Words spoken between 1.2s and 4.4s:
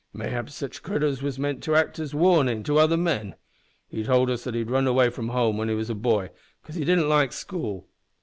was meant to act as warnin's to other men. He told